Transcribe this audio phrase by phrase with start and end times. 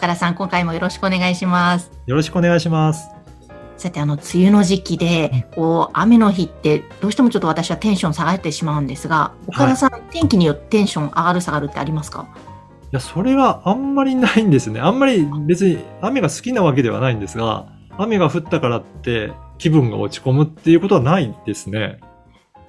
[0.00, 3.10] 岡田さん今回もよろしくお願いしますよろしくお願いします。
[3.76, 12.34] さてあの梅雨の時期でこう雨の日ってどうしてもちょっと私はテンション下がってしまうんですが岡田さん、天気によってテンション上がる下がるってありますか？
[12.84, 14.80] いや、それがあんまりないんですね。
[14.80, 22.00] あんまり別に雨が好きなわけではないんですが、雨が降ったからって気分が落ち込むっていうことはないですね。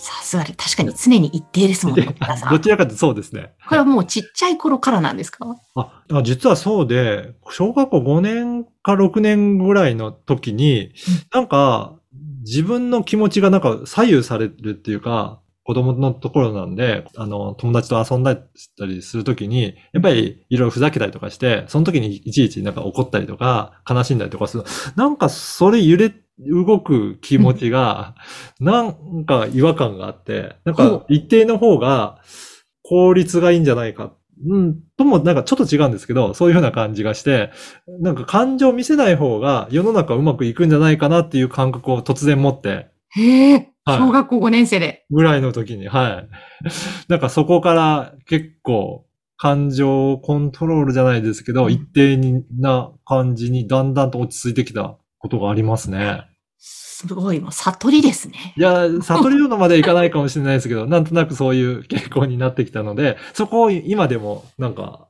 [0.00, 2.16] さすがに確かに常に一定ですもんね
[2.50, 3.52] どちらかとそうですね。
[3.68, 5.44] これはもうちっちゃい頃からなんですか？
[5.74, 10.92] あ、あ実はそうで、小学校5年か6年ぐらいの時に、
[11.34, 11.98] なんか
[12.46, 24.64] 自分の気持ちがなんか左右されるっていうか、子供のところなんで、あの、友達と遊んだりしたりするときに、やっぱりいろいろふざけたりとかして、その時にいちいちなんか怒ったりとか、悲しんだりとかする。
[24.96, 26.12] なんかそれ揺れ、
[26.46, 28.14] 動く気持ちが、
[28.60, 32.18] なんか違和感があって、なんか一定の方が
[32.82, 34.12] 効率がいいんじゃないか。
[34.42, 37.50] うん、ともなんかちょっと違うんですけど、そういうふうな感じがして、
[38.00, 43.52] なんか感情を見せない方が世の中うまくいくんじゃないかなっていう感覚を突然持って、へえ、
[43.84, 45.04] はい小学校5年生で。
[45.10, 46.28] ぐらいの時に、はい。
[47.08, 49.04] なんかそこから結構
[49.36, 56.29] 感情コントロールじゃないですけど、うん一定な感じにだんだんと落ち着いてきたことがありますね。
[56.62, 58.52] すごい、もう悟りですね。
[58.58, 65.08] いや、悟りるのまではいかないかもしれないですけど、 なんとなくそういう傾向になってきたので、そこを今でもなんか、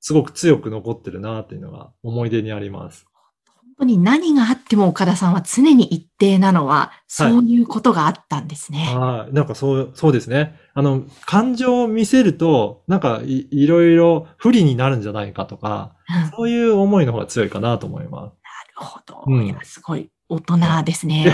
[0.00, 3.06] すごく強く残ってるなっていうのが思い出にあります。
[3.46, 8.94] 本当に何があっても岡田さんは常に一定なのは、そういうことがあったんですね。
[8.94, 9.32] はい。
[9.32, 10.58] なんかそう、そうですね。
[10.74, 18.32] あの、感情を見せると、なんかいいろいろ不利になるんじゃないかとか、うんなるそういう思いの方が強いかなと思いま
[18.80, 19.24] ほど。
[19.26, 21.06] うんいやすごい大人ですす。
[21.06, 21.26] ね。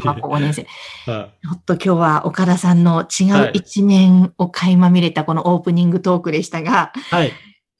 [0.00, 0.62] 学校5年生。
[0.62, 1.22] ちょ
[1.54, 7.32] っと今日は岡田さんの違はいう一面を垣間見れたこのオープニングトークでしたが、はい。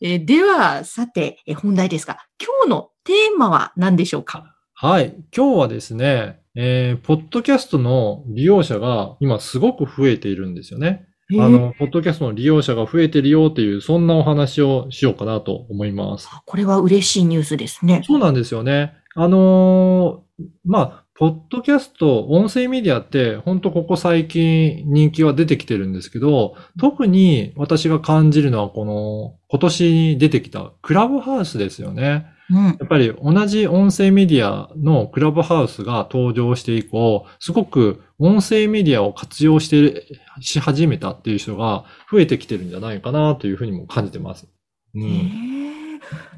[0.02, 4.54] えーでは、さて、えー本題ですが、今日のテーマは何でしょうか？
[4.74, 5.16] はい。
[5.34, 11.06] 今日はですね、えー、ポッドキャストの利用者が今すごく増えているんですよね。
[11.30, 16.28] あえーの、ポッドキャストの利用者が増えてるよっていう、そんなお話をしようかなと思います。
[16.44, 18.02] これは嬉しいニュースですね。
[18.06, 18.94] そうなんですよね。
[19.14, 20.27] あのー
[20.64, 32.26] まあ、ポッドキャスト、音声メディアって、本当ここ最近人気は出てきてるんですけど、特に私が感じるのはこの、今年に出てきたクラブハウスですよね。
[32.50, 32.64] うん。
[32.64, 40.06] やっぱり同じ音声メディアのクラブハウスが登場して以降、すごく音声メディアを活用して、
[40.40, 44.46] し始めたっていう人が増えてきてるんじゃないかなというふうにも感じてます。
[44.94, 45.06] うへん。
[45.06, 45.68] ー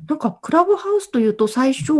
[0.08, 1.92] なんか、クラブハウスというと最初、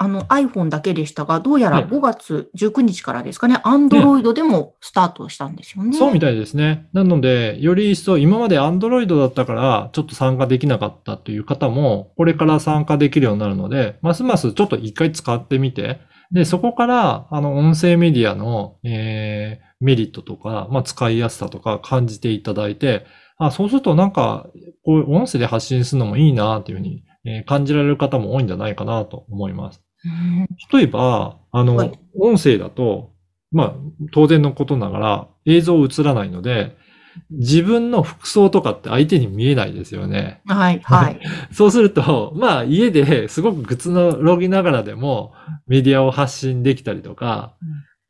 [0.00, 5.96] あの iPhone だけでしたが、どうやらはい5月19日からですかね、Android でもスタートしたんですよね。
[5.96, 6.86] そうみたいですね。
[6.92, 23.06] なので、より一層、今まで Android だったから、ちょっと参加できなかったという方も、これから参加できるようになるので、ますますちょっと一回使ってみて、で、そこから、あの、音声メディアの、えー、メリットとか、まあ、使いやすさとか感じていただいて、
[23.38, 24.46] あ、そうするとなんか、
[24.84, 29.82] こういう音声で発信するのもいいな、というふうに、えー感じられる方も多いんじゃないかなと思います。
[30.04, 33.12] うん例えば、あの、はい音声だと、
[33.52, 33.74] まあ、
[34.12, 36.76] 当然のことながら映像映らないので、
[37.30, 40.40] 自分の服装とかって相手に見えないですよね。
[40.46, 41.20] はい、はい。
[41.52, 45.32] そうすると、まあ、家ですごくくつろぎながらでも
[45.66, 47.54] メディアを発信できたりとか、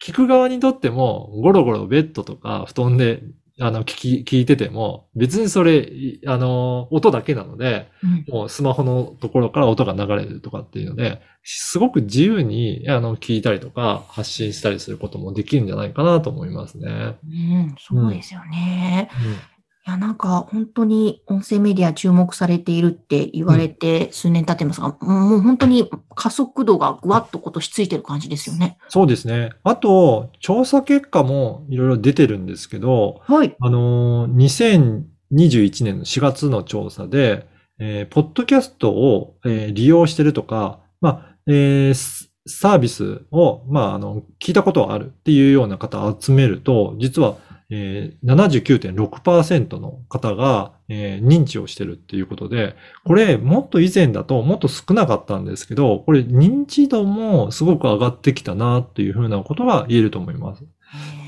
[0.02, 3.22] 聞く側にとっても、ゴロゴロベッドとか布団で、
[3.60, 17.16] あの、聞き、聞いてても、別にそれ、いあの、音だけなので、うんもうスマホのところから音が流れるとかっていうので、すごく自由に、あの、聞いたりとか、発信したりすることもできるんじゃないかなと思いますね。
[17.24, 19.10] うん、そうですよね。
[19.24, 19.57] うん
[19.88, 28.76] いや、なんか本当に音声メディア注目されているって言われて数年経ってますが、もう本当に加速度がぐわっと今年ついてる感じですよね。
[28.90, 29.48] そうですね。
[29.64, 33.56] あと、調査結果もいろいろ出てるんですけど、はい。
[33.58, 35.02] あのー、
[35.32, 37.46] 2021年の4月の調査で、
[37.80, 47.36] えーポッドキャストを、えー利用してるとか、まあ、えースサービスを、まあ、あの、聞いたことはあるっていうような方を集めると、実は、
[47.70, 52.74] えー、79.6%の方が、えー認知をしてるっていうことで、
[53.04, 60.64] これもっと以前だともっと少なかったんですけど、これ認知度もすごく上がってきたなっていうふうなことが言えると思います。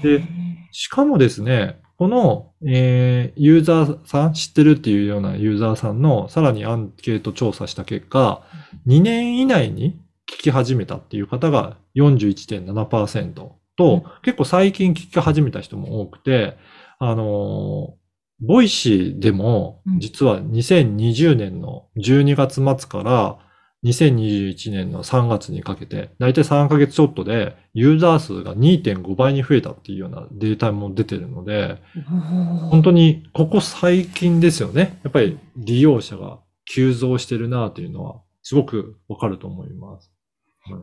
[0.02, 0.22] で
[0.72, 8.42] しかもですね、この、えーユーザーさん、知ってるっていうようなユーザーさんのさらにアンケート調査した結果、
[8.86, 16.56] 2年以内に聞き始めたっていう方が41.7%と、うん結構最近聞き始めた人も多くて、
[16.98, 18.00] あのー
[18.42, 23.38] Voicy でもうん、実は2020年の12月末から
[23.84, 31.82] 2021年の3月にかけて、だいたい3ヶ月ちょっとでユーザー数が2.5倍に増えたっていうようなデータも出てるので、
[32.70, 35.00] 本当にここ最近ですよね。
[35.02, 40.10] やっぱり利用者が急増してるなというのはすごくわかると思います。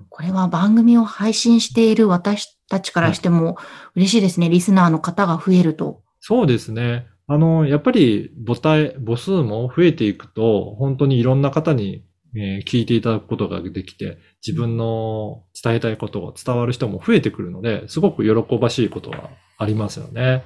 [0.10, 3.58] これは番組を配信している私たちからしても
[3.96, 4.50] 嬉しいですね。
[4.50, 6.02] リスナーの方が増えると。
[6.20, 7.08] そうですね。
[7.28, 12.04] あの、やっぱり母体、母数も増えていくと、本当にいろんな方に、
[12.36, 20.44] えー聞いていただくことができて、自分の伝えたいことが伝わる人も増えてくるので、すごく喜ばしいことがありますよね。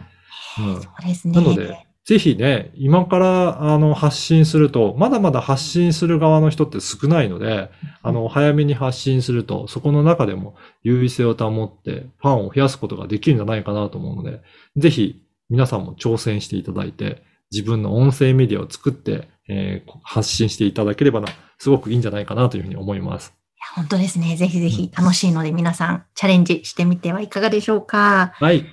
[0.60, 1.34] うんそうですね。
[1.36, 7.70] なので、ぜひね、今からあの発信すると、まだまだ発信する側の人って少ないので、
[8.02, 14.42] あの、早めに発信すると、そこの中でも優位性を保って、ファンを増やすことができるんじゃないかなと思うので、
[14.78, 17.22] ぜひ皆さんも挑戦していただいて、
[17.52, 21.28] 自分の音声メディアを作って、えー発信していただければな、
[21.60, 23.34] すごくいいんじゃないかなというふうに思います。
[23.56, 24.36] いや本当ですね。
[24.38, 28.32] ぜひぜひ楽しいので皆さんチャレンジしてみてはいかがでしょうか。
[28.36, 28.66] はい。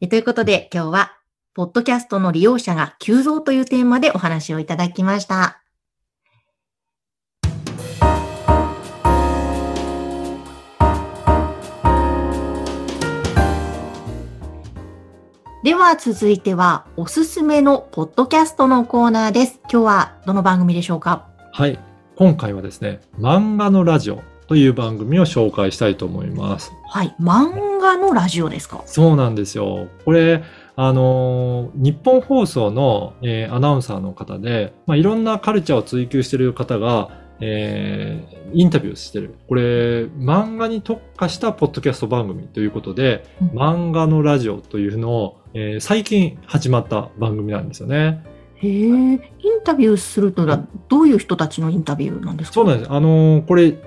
[0.00, 1.18] えということで今日は、
[1.54, 5.60] ポッドキャストの利用者が急増というテーマでお話をいただきました。
[15.62, 19.60] では続いては、おすすめのポッドキャストのコーナーです。
[19.70, 21.28] 今日はどの番組でしょうか？
[21.52, 21.78] はい。
[22.16, 26.72] 今回はですね、漫画のラジオという番組を紹介したいと思います。
[26.88, 27.14] はい。
[27.20, 28.82] 漫画のラジオですか？
[28.86, 29.88] そうなんですよ。
[30.06, 30.42] これ、
[30.74, 37.10] あのー日本放送の、えーアナウンサーの方で、まあ、いろんなカルチャーを追求している方が、
[37.40, 39.36] えーインタビューしてる。
[39.48, 48.24] これ、漫画に特化したポッドキャスト番組ということで、うん漫画のラジオというのを、えー最近始まった番組なんですよね。
[48.56, 49.18] へえ、イン
[49.64, 52.54] タビューするとはどういう人たちのインタビューなんですか？
[52.54, 52.92] そうなんです。
[52.92, 53.78] あのーこれ、えー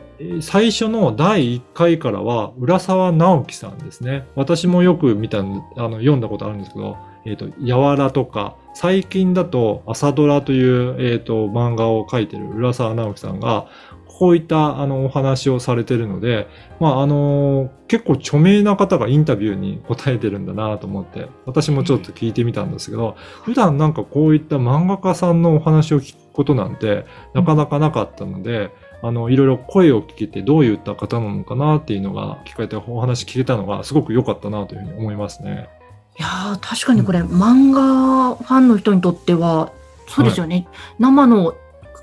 [0.41, 4.27] 最初の第1回からは、浦沢直樹さんですね。
[4.35, 13.67] 私もよく見た、あの、読んだことあるんですけど、えっ、と、やわらとか、最近だと、朝ドラという、えっ、と、漫画を描いてる浦沢直樹さんが、
[14.07, 16.47] こういった、あの、お話をされてるので、
[16.79, 28.71] まあ、あのー結構著名な方がインタビューに答えてるんだなと思って、私もちょっと聞いてみたんですけど、普段なんかこういった漫画家さんのお話を聞くことなんて、なかなかなかったので、
[29.05, 35.69] あの、いろいろ声を聞けてどういった方なのかなっていうのが聞かれてお話聞けたのがすごく良かったなというふうに思いますね。
[36.17, 39.71] いやー確かにこれ、漫画ファンの人にとっては、
[40.07, 40.67] そうですよね。
[40.97, 41.53] 生の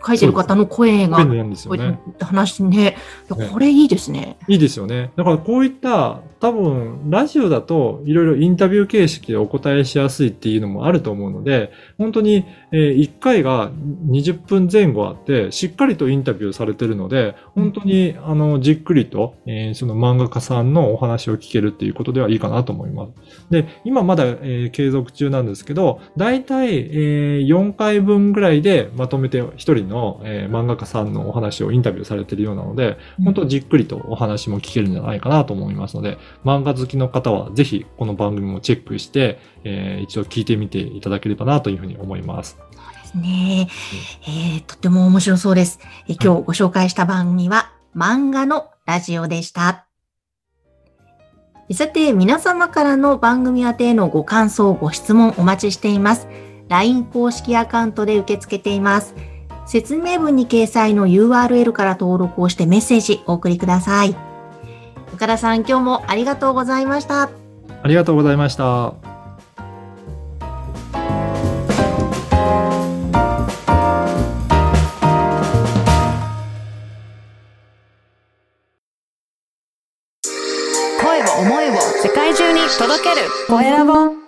[0.04, 1.98] 書いてる方の声が、ね。
[2.10, 2.96] った話ね。
[3.28, 4.36] これいいですね。
[4.48, 5.12] いいですよね。
[5.16, 23.46] だからこういった多分ラジオだといろいろインタビュー形式でお答えしやすいっていうのもあると思うので、本当に、え1回が20分前後あって、しっかりとインタビューされてるので、本当にあのじっくりと、えーその漫画家さんのお話を聞けるっていうことではいいかなと思います。
[23.50, 42.56] で、今まだ、えー継続中なんですけど、だいたい、えー4回分ぐらいでまとめて一人の、えー漫画家さんのお話をインタビューされてるようなので、本当じっくりとお話も聞けるんじゃないかなと思いますので、漫画好きの方はぜひこの番組もチェックして、えー一度聞いてみていただければなというふうに思います。
[43.02, 43.68] ですね。
[44.26, 45.78] えーとても面白そうです。
[46.08, 49.86] えー今日ご紹介した番組は、漫画のラジオでした。
[51.72, 56.26] さて、皆様からの番組宛てへのご感想、ご質問お待ちしています。
[56.68, 59.14] LINE 公式アカウントで受け付けています。
[59.66, 64.14] 説明文に掲載の URL から登録をしてメッセージお送りください。
[65.14, 67.30] 岡田さん、今日もありがとうございました。
[67.82, 68.94] ありがとうございました。
[81.00, 84.21] 声を思いを世界中に届けるコエラボ